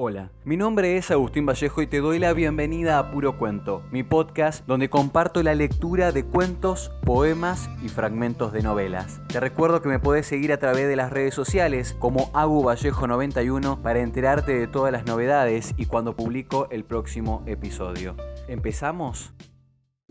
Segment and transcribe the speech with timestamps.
[0.00, 4.04] Hola, mi nombre es Agustín Vallejo y te doy la bienvenida a Puro Cuento, mi
[4.04, 9.20] podcast donde comparto la lectura de cuentos, poemas y fragmentos de novelas.
[9.26, 13.82] Te recuerdo que me puedes seguir a través de las redes sociales como Agu Vallejo91
[13.82, 18.14] para enterarte de todas las novedades y cuando publico el próximo episodio.
[18.46, 19.32] ¿Empezamos?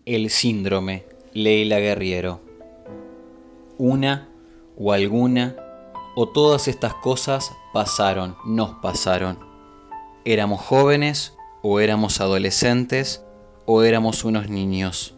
[0.03, 2.41] El síndrome, Leila Guerriero.
[3.77, 4.27] Una
[4.75, 5.55] o alguna
[6.17, 9.46] o todas estas cosas pasaron, nos pasaron
[10.27, 13.23] éramos jóvenes o éramos adolescentes
[13.65, 15.15] o éramos unos niños.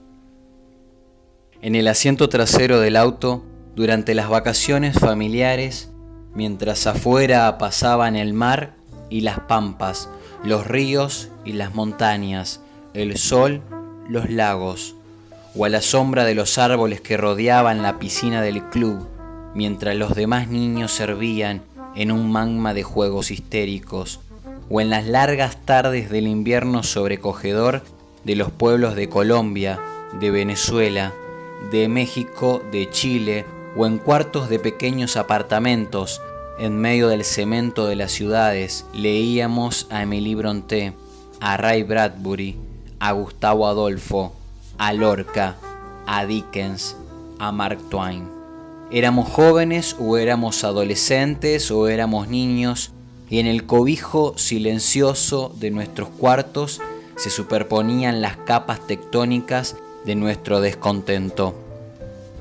[1.64, 3.44] En el asiento trasero del auto,
[3.76, 5.90] durante las vacaciones familiares,
[6.36, 8.76] mientras afuera pasaban el mar
[9.10, 10.10] y las pampas,
[10.44, 12.62] los ríos y las montañas,
[12.94, 13.64] el sol,
[14.08, 14.96] los lagos,
[15.56, 19.08] o a la sombra de los árboles que rodeaban la piscina del club,
[19.56, 21.64] mientras los demás niños servían
[21.96, 24.20] en un magma de juegos histéricos,
[24.70, 27.82] o en las largas tardes del invierno sobrecogedor
[28.24, 29.80] de los pueblos de Colombia,
[30.20, 31.14] de Venezuela,
[31.72, 36.22] de México, de Chile, o en cuartos de pequeños apartamentos
[36.60, 40.94] en medio del cemento de las ciudades, leíamos a Emily Brontë,
[41.40, 42.58] a Ray Bradbury,
[43.00, 44.34] a Gustavo Adolfo,
[44.78, 45.56] a Lorca,
[46.06, 46.98] a Dickens,
[47.38, 48.28] a Mark Twain.
[48.92, 52.92] Éramos jóvenes o éramos adolescentes o éramos niños
[53.30, 56.82] y en el cobijo silencioso de nuestros cuartos
[57.16, 61.54] se superponían las capas tectónicas de nuestro descontento.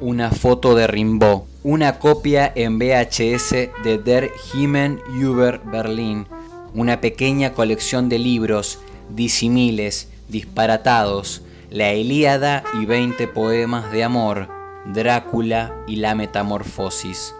[0.00, 3.50] Una foto de Rimbaud, una copia en VHS
[3.82, 6.26] de Der Himmel über Berlin,
[6.74, 8.78] una pequeña colección de libros,
[9.10, 14.48] disimiles, disparatados, la Ilíada y 20 poemas de amor,
[14.86, 17.34] Drácula y la Metamorfosis.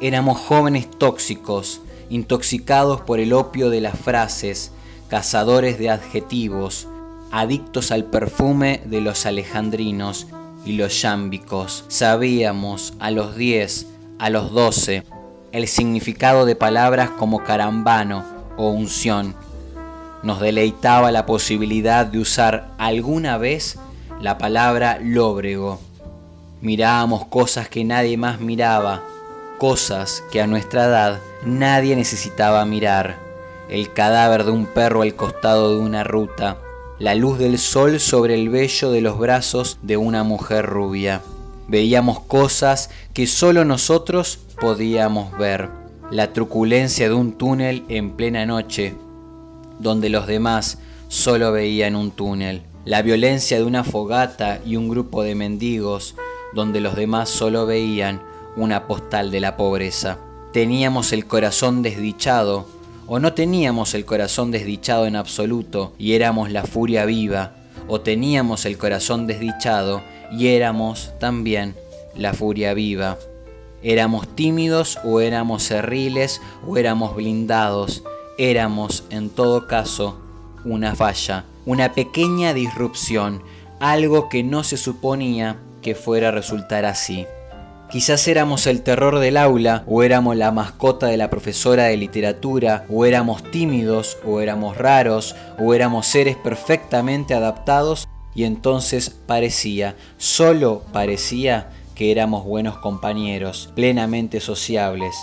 [0.00, 4.72] Éramos jóvenes tóxicos, intoxicados por el opio de las frases,
[5.08, 6.88] cazadores de adjetivos,
[7.30, 10.26] adictos al perfume de los alejandrinos
[10.64, 11.84] y los yámbicos.
[11.88, 13.86] Sabíamos a los diez,
[14.18, 15.04] a los doce,
[15.52, 18.24] el significado de palabras como carambano
[18.56, 19.34] o unción.
[20.22, 23.78] Nos deleitaba la posibilidad de usar alguna vez
[24.20, 25.80] la palabra lóbrego.
[26.60, 29.02] Mirábamos cosas que nadie más miraba,
[29.58, 33.18] cosas que a nuestra edad nadie necesitaba mirar.
[33.68, 36.58] El cadáver de un perro al costado de una ruta,
[36.98, 41.22] la luz del sol sobre el vello de los brazos de una mujer rubia.
[41.68, 45.68] Veíamos cosas que solo nosotros podíamos ver.
[46.10, 48.94] La truculencia de un túnel en plena noche,
[49.80, 50.78] donde los demás
[51.08, 52.62] solo veían un túnel.
[52.84, 56.14] La violencia de una fogata y un grupo de mendigos,
[56.54, 58.22] donde los demás solo veían
[58.56, 60.18] una postal de la pobreza.
[60.52, 62.66] Teníamos el corazón desdichado,
[63.06, 67.52] o no teníamos el corazón desdichado en absoluto y éramos la furia viva,
[67.88, 70.02] o teníamos el corazón desdichado
[70.32, 71.76] y éramos también
[72.16, 73.18] la furia viva.
[73.82, 78.02] Éramos tímidos o éramos cerriles o éramos blindados,
[78.38, 80.18] éramos en todo caso
[80.64, 83.42] una falla, una pequeña disrupción,
[83.78, 87.26] algo que no se suponía que fuera a resultar así.
[87.90, 92.84] Quizás éramos el terror del aula, o éramos la mascota de la profesora de literatura,
[92.90, 100.82] o éramos tímidos, o éramos raros, o éramos seres perfectamente adaptados, y entonces parecía, solo
[100.92, 105.16] parecía, que éramos buenos compañeros, plenamente sociables,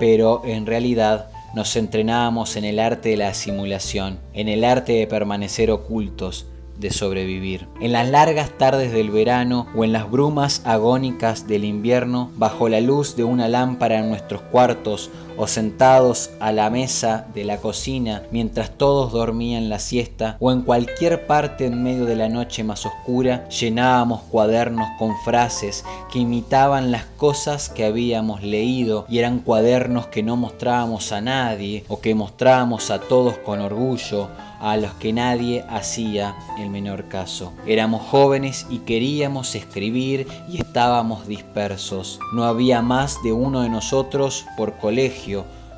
[0.00, 5.06] pero en realidad nos entrenábamos en el arte de la simulación, en el arte de
[5.06, 6.46] permanecer ocultos,
[6.80, 7.68] de sobrevivir.
[7.80, 12.80] En las largas tardes del verano o en las brumas agónicas del invierno, bajo la
[12.80, 18.24] luz de una lámpara en nuestros cuartos o sentados a la mesa de la cocina
[18.30, 22.84] mientras todos dormían la siesta o en cualquier parte en medio de la noche más
[22.84, 30.08] oscura, llenábamos cuadernos con frases que imitaban las cosas que habíamos leído y eran cuadernos
[30.08, 34.28] que no mostrábamos a nadie o que mostrábamos a todos con orgullo
[34.60, 37.52] a los que nadie hacía el menor caso.
[37.66, 42.20] Éramos jóvenes y queríamos escribir y estábamos dispersos.
[42.34, 44.74] No había más de uno de nosotros por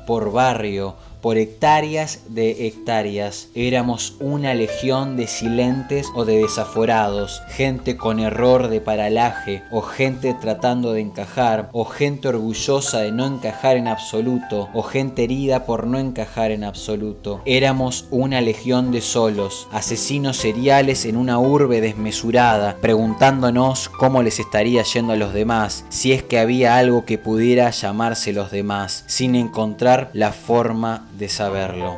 [0.05, 3.47] por barrio, por hectáreas de hectáreas.
[3.55, 10.33] Éramos una legión de silentes o de desaforados, gente con error de paralaje, o gente
[10.33, 15.87] tratando de encajar, o gente orgullosa de no encajar en absoluto, o gente herida por
[15.87, 17.41] no encajar en absoluto.
[17.45, 24.83] Éramos una legión de solos, asesinos seriales en una urbe desmesurada, preguntándonos cómo les estaría
[24.83, 29.35] yendo a los demás, si es que había algo que pudiera llamarse los demás, sin
[29.35, 31.95] encontrar la forma de saberlo.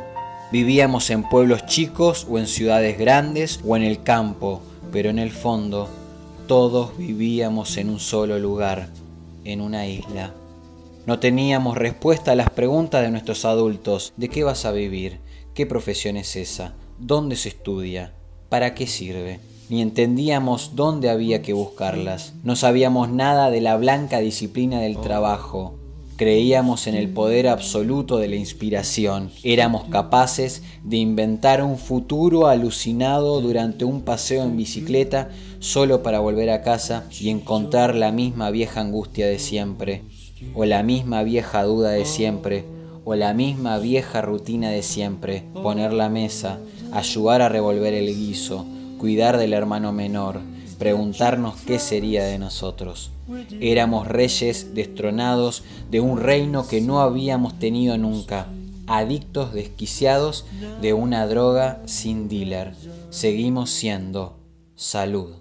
[0.52, 5.30] Vivíamos en pueblos chicos o en ciudades grandes o en el campo, pero en el
[5.30, 5.88] fondo
[6.46, 8.88] todos vivíamos en un solo lugar,
[9.44, 10.32] en una isla.
[11.06, 14.12] No teníamos respuesta a las preguntas de nuestros adultos.
[14.16, 15.20] ¿De qué vas a vivir?
[15.54, 16.74] ¿Qué profesión es esa?
[16.98, 18.12] ¿Dónde se estudia?
[18.48, 19.40] ¿Para qué sirve?
[19.68, 22.34] Ni entendíamos dónde había que buscarlas.
[22.44, 25.78] No sabíamos nada de la blanca disciplina del trabajo.
[26.16, 29.30] Creíamos en el poder absoluto de la inspiración.
[29.42, 35.28] Éramos capaces de inventar un futuro alucinado durante un paseo en bicicleta
[35.58, 40.04] solo para volver a casa y encontrar la misma vieja angustia de siempre,
[40.54, 42.64] o la misma vieja duda de siempre,
[43.04, 45.44] o la misma vieja rutina de siempre.
[45.52, 46.60] Poner la mesa,
[46.92, 48.64] ayudar a revolver el guiso,
[48.98, 50.40] cuidar del hermano menor,
[50.78, 53.10] preguntarnos qué sería de nosotros.
[53.60, 58.46] Éramos reyes destronados de un reino que no habíamos tenido nunca,
[58.86, 60.46] adictos desquiciados
[60.80, 62.74] de una droga sin dealer.
[63.10, 64.38] Seguimos siendo
[64.74, 65.36] salud.